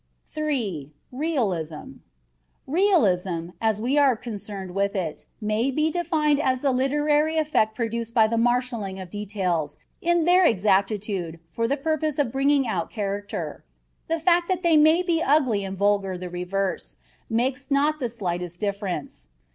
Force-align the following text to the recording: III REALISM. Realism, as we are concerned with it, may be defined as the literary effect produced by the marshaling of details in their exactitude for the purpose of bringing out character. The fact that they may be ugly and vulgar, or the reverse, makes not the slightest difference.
III 0.35 0.91
REALISM. 1.11 2.01
Realism, 2.65 3.49
as 3.61 3.79
we 3.79 3.99
are 3.99 4.15
concerned 4.15 4.71
with 4.71 4.95
it, 4.95 5.27
may 5.39 5.69
be 5.69 5.91
defined 5.91 6.39
as 6.41 6.61
the 6.61 6.71
literary 6.71 7.37
effect 7.37 7.75
produced 7.75 8.11
by 8.11 8.25
the 8.25 8.35
marshaling 8.39 8.99
of 8.99 9.11
details 9.11 9.77
in 10.01 10.25
their 10.25 10.43
exactitude 10.43 11.39
for 11.51 11.67
the 11.67 11.77
purpose 11.77 12.17
of 12.17 12.31
bringing 12.31 12.65
out 12.65 12.89
character. 12.89 13.63
The 14.07 14.17
fact 14.19 14.47
that 14.47 14.63
they 14.63 14.75
may 14.75 15.03
be 15.03 15.21
ugly 15.21 15.63
and 15.63 15.77
vulgar, 15.77 16.13
or 16.13 16.17
the 16.17 16.31
reverse, 16.31 16.97
makes 17.29 17.69
not 17.69 17.99
the 17.99 18.09
slightest 18.09 18.59
difference. 18.59 19.27